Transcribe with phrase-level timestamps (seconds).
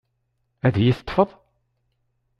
[0.65, 1.29] Ad iyi-teṭṭefeḍ?